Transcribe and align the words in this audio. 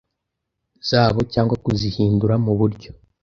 zabo 0.89 1.19
cyangwa 1.33 1.55
kuzihindura 1.63 2.35
muburyo. 2.45 2.89